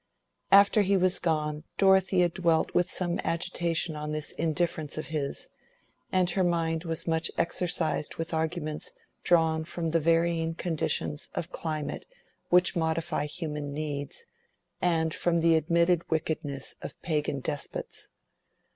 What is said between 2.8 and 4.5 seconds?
some agitation on this